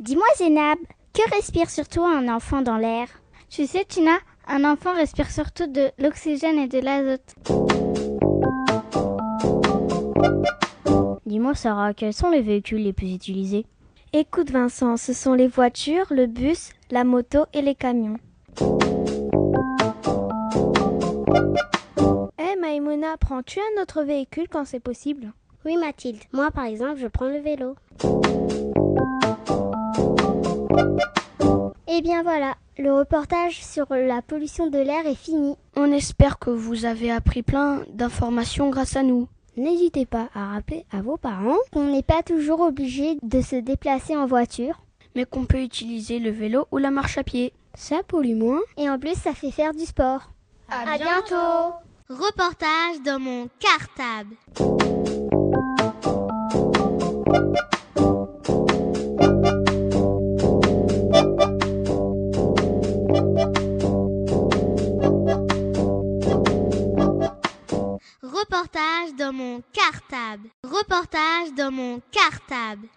[0.00, 0.78] Dis-moi, Zénab,
[1.12, 3.06] que respire surtout un enfant dans l'air?
[3.48, 4.16] Tu sais, Tina,
[4.48, 7.34] un enfant respire surtout de l'oxygène et de l'azote.
[11.26, 13.66] Dis-moi, Sarah, quels sont les véhicules les plus utilisés?
[14.12, 18.16] Écoute, Vincent, ce sont les voitures, le bus, la moto et les camions.
[22.38, 25.32] Eh, hey, Maïmouna, prends-tu un autre véhicule quand c'est possible?
[25.64, 26.18] Oui, Mathilde.
[26.32, 27.76] Moi, par exemple, je prends le vélo.
[31.92, 35.56] Eh bien voilà, le reportage sur la pollution de l'air est fini.
[35.74, 39.26] On espère que vous avez appris plein d'informations grâce à nous.
[39.56, 44.16] N'hésitez pas à rappeler à vos parents qu'on n'est pas toujours obligé de se déplacer
[44.16, 44.84] en voiture,
[45.16, 47.52] mais qu'on peut utiliser le vélo ou la marche à pied.
[47.74, 50.30] Ça pollue moins et en plus ça fait faire du sport.
[50.70, 51.74] À, à bientôt.
[52.08, 54.36] Reportage dans mon cartable.
[68.40, 70.48] Reportage dans mon cartable.
[70.64, 72.88] Reportage dans mon cartable.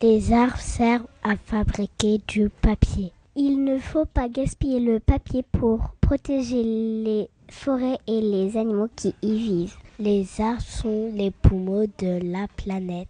[0.00, 3.12] Les arbres servent à fabriquer du papier.
[3.34, 9.16] Il ne faut pas gaspiller le papier pour protéger les forêts et les animaux qui
[9.22, 9.78] y vivent.
[9.98, 13.08] Les arbres sont les poumons de la planète.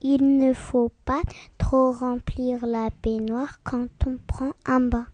[0.00, 1.22] Il ne faut pas
[1.58, 5.06] trop remplir la baignoire quand on prend un bain.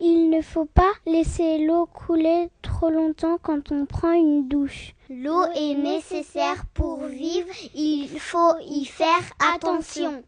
[0.00, 4.94] Il ne faut pas laisser l'eau couler trop longtemps quand on prend une douche.
[5.08, 9.22] L'eau est nécessaire pour vivre, il faut y faire
[9.54, 10.22] attention.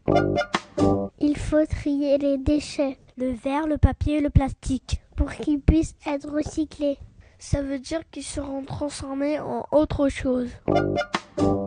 [1.19, 5.95] Il faut trier les déchets, le verre, le papier et le plastique, pour qu'ils puissent
[6.05, 6.97] être recyclés.
[7.37, 10.49] Ça veut dire qu'ils seront transformés en autre chose.
[10.67, 11.59] À bientôt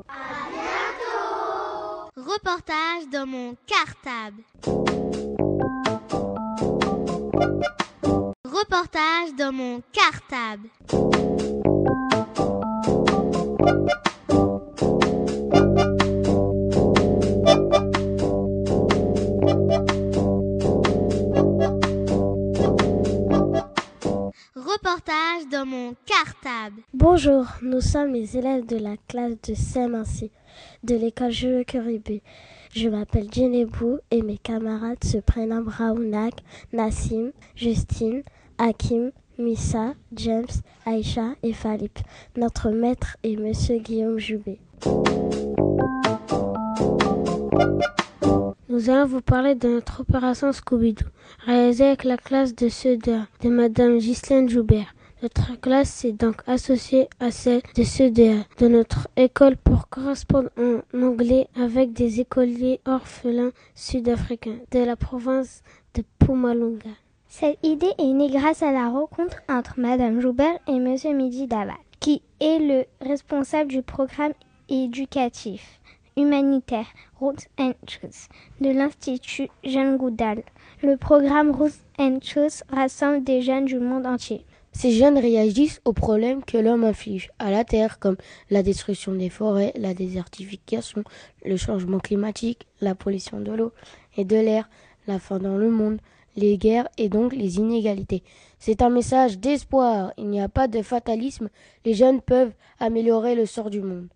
[2.16, 4.42] Reportage dans mon cartable.
[8.62, 10.68] Reportage dans mon cartable.
[24.54, 26.82] Reportage dans mon cartable.
[26.94, 30.30] Bonjour, nous sommes les élèves de la classe de CM1C
[30.84, 32.22] de l'école Jules Curibé.
[32.74, 36.34] Je m'appelle Djenebou et mes camarades se prénomment Raounak,
[36.72, 38.22] Nassim, Justine,
[38.64, 40.46] Hakim, Missa, James,
[40.86, 41.98] Aïcha et Philippe.
[42.36, 44.60] Notre maître est Monsieur Guillaume Joubé.
[48.68, 51.08] Nous allons vous parler de notre opération Scooby-Doo,
[51.44, 54.94] réalisée avec la classe de CEDA de Madame Ghislaine Joubert.
[55.24, 61.02] Notre classe s'est donc associée à celle de CEDA de notre école pour correspondre en
[61.02, 66.90] anglais avec des écoliers orphelins sud-africains de la province de Pumalunga.
[67.35, 71.76] Cette idée est née grâce à la rencontre entre Madame Joubert et Monsieur Midi Daval,
[71.99, 74.35] qui est le responsable du programme
[74.68, 75.80] éducatif
[76.18, 76.85] humanitaire
[77.18, 78.28] Roots and Choose
[78.61, 80.43] de l'Institut Jeanne Goudal.
[80.83, 84.45] Le programme Roots and Choose rassemble des jeunes du monde entier.
[84.72, 88.18] Ces jeunes réagissent aux problèmes que l'homme inflige à la Terre, comme
[88.51, 91.03] la destruction des forêts, la désertification,
[91.47, 93.72] le changement climatique, la pollution de l'eau
[94.18, 94.68] et de l'air,
[95.07, 95.99] la faim dans le monde,
[96.37, 98.22] les guerres et donc les inégalités.
[98.59, 101.49] C'est un message d'espoir, il n'y a pas de fatalisme,
[101.85, 104.09] les jeunes peuvent améliorer le sort du monde.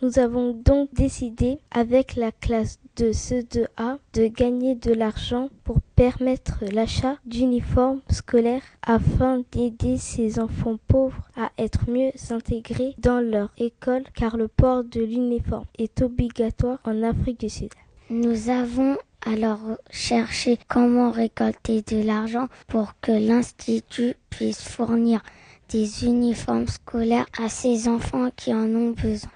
[0.00, 6.64] Nous avons donc décidé, avec la classe de CE2A, de gagner de l'argent pour permettre
[6.72, 14.04] l'achat d'uniformes scolaires afin d'aider ces enfants pauvres à être mieux intégrés dans leur école
[14.14, 17.70] car le port de l'uniforme est obligatoire en Afrique du Sud.
[18.10, 18.96] Nous avons
[19.26, 25.20] alors cherché comment récolter de l'argent pour que l'Institut puisse fournir
[25.68, 29.30] des uniformes scolaires à ces enfants qui en ont besoin.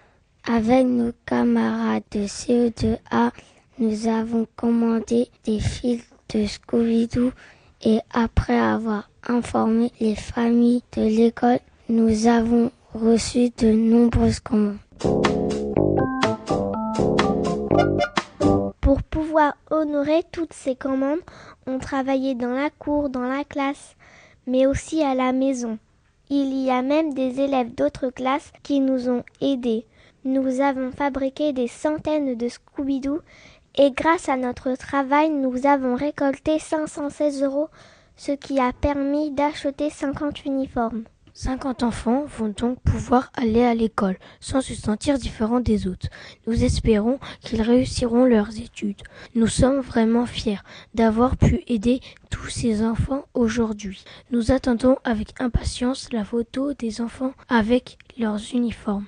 [0.45, 3.33] Avec nos camarades de CE2A,
[3.79, 7.31] nous avons commandé des fils de Scooby-Doo
[7.83, 11.61] et après avoir informé les familles de l'école,
[11.91, 14.79] nous avons reçu de nombreuses commandes.
[18.93, 21.23] Pour pouvoir honorer toutes ces commandes,
[21.67, 23.97] on travaillait dans la cour, dans la classe,
[24.47, 25.79] mais aussi à la maison.
[26.29, 29.87] Il y a même des élèves d'autres classes qui nous ont aidés.
[30.27, 33.23] Nous avons fabriqué des centaines de Scooby-Doo
[33.77, 37.71] et grâce à notre travail, nous avons récolté 516 euros,
[38.19, 41.05] ce qui a permis d'acheter 50 uniformes.
[41.43, 46.07] 50 enfants vont donc pouvoir aller à l'école sans se sentir différents des autres.
[46.47, 49.03] Nous espérons qu'ils réussiront leurs études.
[49.35, 50.61] Nous sommes vraiment fiers
[50.95, 51.99] d'avoir pu aider
[52.31, 54.05] tous ces enfants aujourd'hui.
[54.31, 59.07] Nous attendons avec impatience la photo des enfants avec leurs uniformes.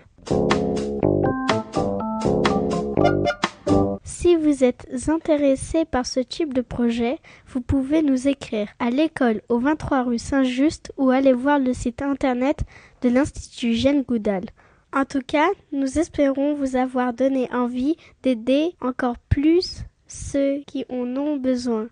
[4.06, 9.40] Si vous êtes intéressé par ce type de projet, vous pouvez nous écrire à l'école
[9.48, 12.60] au 23 rue Saint-Just ou aller voir le site internet
[13.00, 14.44] de l'Institut Jeanne Goudal.
[14.92, 21.16] En tout cas, nous espérons vous avoir donné envie d'aider encore plus ceux qui en
[21.16, 21.88] ont besoin.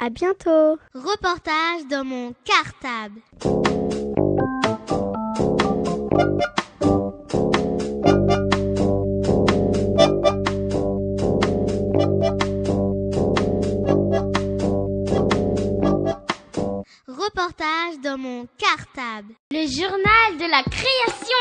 [0.00, 0.78] À bientôt!
[0.94, 3.20] Reportage dans mon cartable.
[19.62, 21.36] Le journal de la création.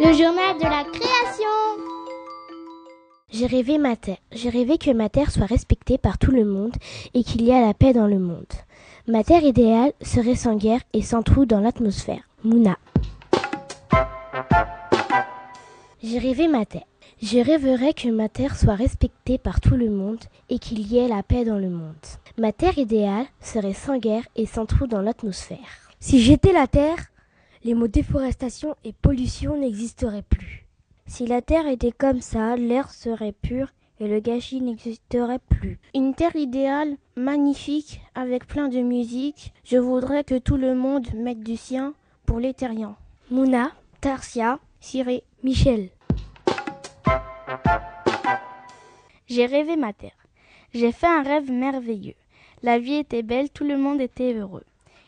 [0.00, 1.46] Le journal de la création.
[3.30, 4.16] J'ai rêvé ma terre.
[4.32, 6.74] J'ai rêvé que ma terre soit respectée par tout le monde
[7.14, 8.44] et qu'il y a la paix dans le monde.
[9.06, 12.22] Ma terre idéale serait sans guerre et sans trou dans l'atmosphère.
[12.42, 12.76] Mouna.
[16.02, 16.84] J'ai rêvé ma terre.
[17.22, 21.08] Je rêverais que ma terre soit respectée par tout le monde et qu'il y ait
[21.08, 21.94] la paix dans le monde.
[22.38, 25.90] Ma terre idéale serait sans guerre et sans trou dans l'atmosphère.
[25.98, 26.98] Si j'étais la terre,
[27.64, 30.66] les mots déforestation et pollution n'existeraient plus.
[31.06, 33.68] Si la terre était comme ça, l'air serait pur
[33.98, 35.78] et le gâchis n'existerait plus.
[35.94, 39.54] Une terre idéale, magnifique, avec plein de musique.
[39.64, 41.94] Je voudrais que tout le monde mette du sien
[42.26, 42.96] pour les terriens.
[43.28, 45.90] Mouna, Tarsia, Ciré, Michel.
[49.26, 50.16] J'ai rêvé ma terre.
[50.72, 52.14] J'ai fait un rêve merveilleux.
[52.62, 54.62] La vie était belle, tout le monde était heureux.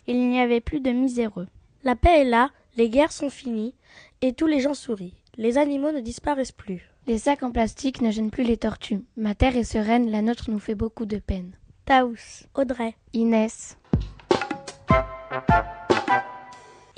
[0.09, 1.47] Il n'y avait plus de miséreux.
[1.85, 3.75] La paix est là, les guerres sont finies,
[4.21, 5.15] et tous les gens sourient.
[5.37, 6.91] Les animaux ne disparaissent plus.
[7.07, 9.05] Les sacs en plastique ne gênent plus les tortues.
[9.17, 11.53] Ma terre est sereine, la nôtre nous fait beaucoup de peine.
[11.85, 13.79] Taous, Audrey, Inès.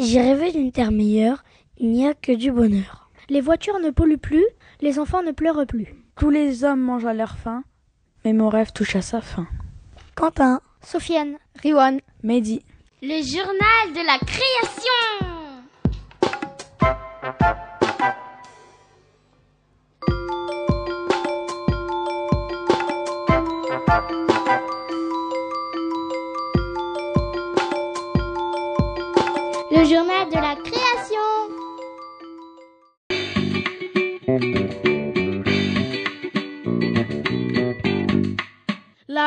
[0.02, 1.44] J'ai rêvé d'une terre meilleure,
[1.76, 3.10] il n'y a que du bonheur.
[3.28, 4.46] Les voitures ne polluent plus,
[4.80, 5.94] les enfants ne pleurent plus.
[6.16, 7.64] Tous les hommes mangent à leur faim,
[8.24, 9.46] mais mon rêve touche à sa fin.
[10.14, 12.62] Quentin, Sofiane, Riwan, Mehdi.
[13.02, 15.00] Le journal de la création.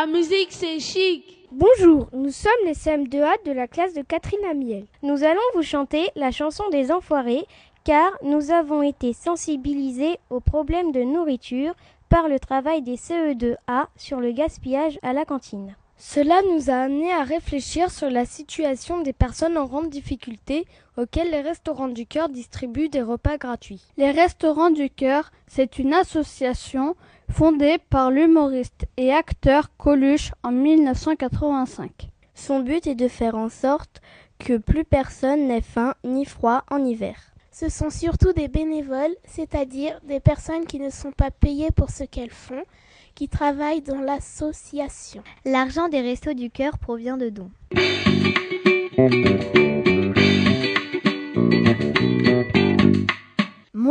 [0.04, 1.48] La musique, c'est chic.
[1.50, 4.86] Bonjour, nous sommes les CM2A de la classe de Catherine Amiel.
[5.02, 7.46] Nous allons vous chanter la chanson des enfoirés
[7.86, 11.74] car nous avons été sensibilisés aux problèmes de nourriture
[12.10, 15.74] par le travail des CE2A sur le gaspillage à la cantine.
[15.96, 20.66] Cela nous a amené à réfléchir sur la situation des personnes en grande difficulté
[20.98, 23.82] auxquelles les restaurants du cœur distribuent des repas gratuits.
[23.98, 26.96] Les restaurants du cœur, c'est une association
[27.32, 32.10] fondée par l'humoriste et acteur Coluche en 1985.
[32.36, 34.02] Son but est de faire en sorte
[34.40, 37.16] que plus personne n'ait faim ni froid en hiver.
[37.52, 42.04] Ce sont surtout des bénévoles, c'est-à-dire des personnes qui ne sont pas payées pour ce
[42.04, 42.64] qu'elles font,
[43.14, 45.22] qui travaillent dans l'association.
[45.46, 47.52] L'argent des restos du cœur provient de dons.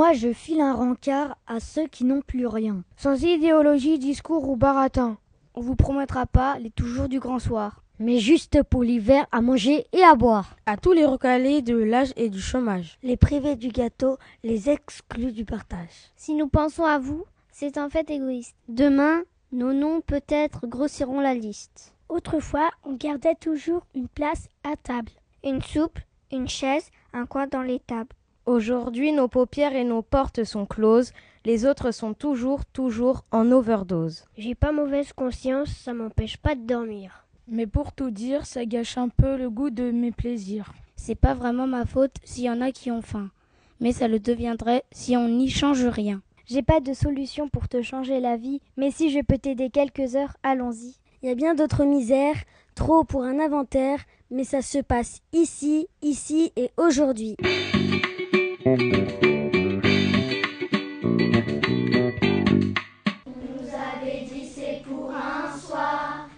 [0.02, 2.82] Moi, je file un rencard à ceux qui n'ont plus rien.
[2.96, 5.16] Sans idéologie, discours ou baratin.
[5.54, 7.84] On vous promettra pas les toujours du grand soir.
[8.00, 10.56] mais juste pour l'hiver à manger et à boire.
[10.66, 12.98] À tous les recalés de l'âge et du chômage.
[13.04, 16.10] Les privés du gâteau, les exclus du partage.
[16.16, 18.56] Si nous pensons à vous, c'est en fait égoïste.
[18.66, 19.22] Demain,
[19.52, 21.94] nos noms peut-être grossiront la liste.
[22.08, 25.12] Autrefois, on gardait toujours une place à table.
[25.44, 26.00] Une soupe,
[26.32, 28.16] une chaise, un coin dans les tables.
[28.44, 31.12] Aujourd'hui, nos paupières et nos portes sont closes,
[31.44, 34.24] les autres sont toujours, toujours en overdose.
[34.36, 37.24] J'ai pas mauvaise conscience, ça m'empêche pas de dormir.
[37.46, 40.72] Mais pour tout dire, ça gâche un peu le goût de mes plaisirs.
[40.96, 43.30] C'est pas vraiment ma faute s'il y en a qui ont faim,
[43.78, 46.20] mais ça le deviendrait si on n'y change rien.
[46.46, 50.16] J'ai pas de solution pour te changer la vie, mais si je peux t'aider quelques
[50.16, 50.96] heures, allons-y.
[51.22, 52.42] Il y a bien d'autres misères,
[52.74, 54.00] trop pour un inventaire,
[54.32, 57.36] mais ça se passe ici, ici et aujourd'hui.
[58.64, 58.86] Vous nous
[63.74, 66.28] avez dit c'est pour un soir,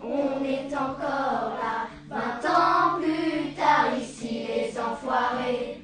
[0.00, 5.82] on est encore là, vingt ans plus tard, ici les enfoirés.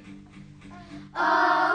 [1.15, 1.75] Ah,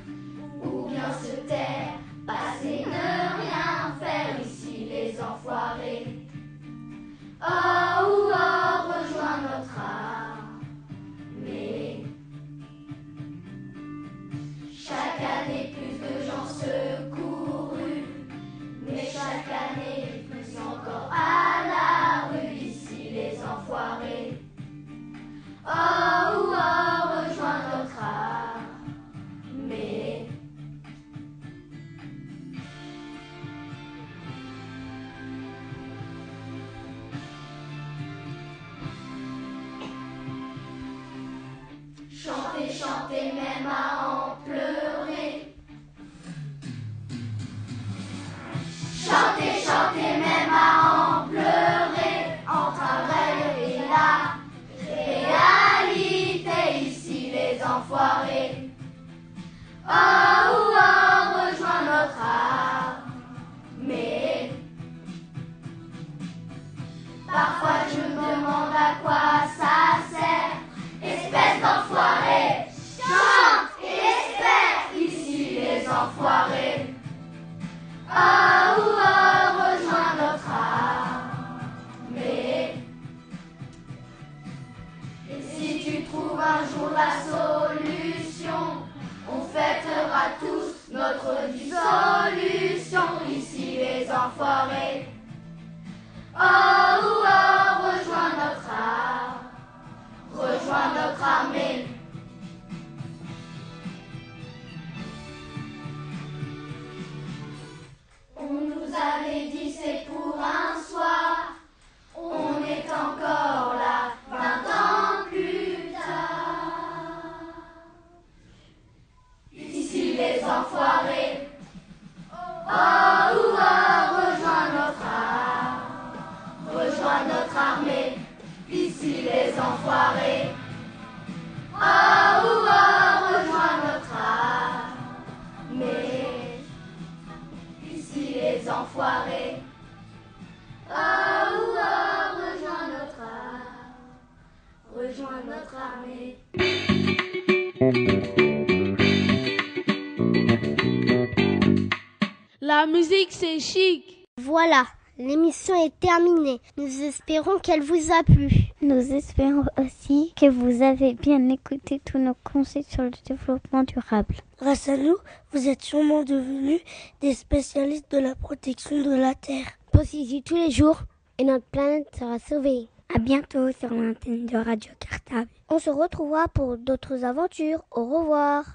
[156.91, 158.49] Nous espérons qu'elle vous a plu.
[158.81, 164.35] Nous espérons aussi que vous avez bien écouté tous nos conseils sur le développement durable.
[164.59, 165.15] Grâce à nous,
[165.53, 166.81] vous êtes sûrement devenus
[167.21, 169.67] des spécialistes de la protection de la Terre.
[169.93, 171.03] Pensez-y tous les jours
[171.37, 172.89] et notre planète sera sauvée.
[173.15, 175.49] À bientôt sur l'antenne de Radio Cartable.
[175.69, 177.83] On se retrouvera pour d'autres aventures.
[177.91, 178.65] Au revoir.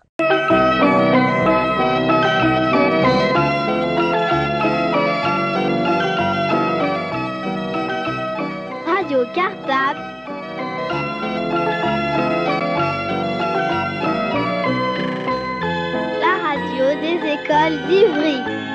[17.66, 18.65] Écoles d'Ivry.